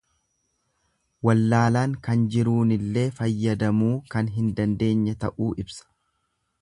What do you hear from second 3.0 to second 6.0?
fayyadamuu kan hin dandeenye ta'uu ibsa.